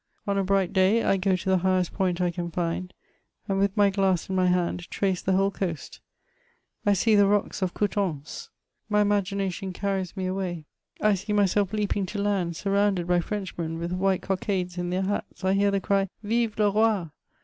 [0.25, 2.91] On a bright day I go to the highest point I can find,
[3.47, 5.99] and with my glass in my hand, trace the whole coast;
[6.87, 8.49] I see the rocks of Coutances.
[8.89, 10.65] My imagination carries me away,
[11.01, 15.03] I see myself leaping to land, sur^ rounded by Frenchmen with white cockades in their
[15.03, 17.09] hats; I hear the cry, * Vive le Roi